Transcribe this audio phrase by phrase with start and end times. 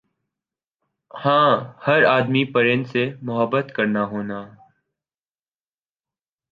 [1.11, 1.51] ہاں
[1.87, 4.39] ہَر آدمی پرند سے محبت کرنا ہونا